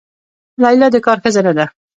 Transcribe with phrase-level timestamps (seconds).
[0.63, 1.65] لیلا د کار ښځه نه ده.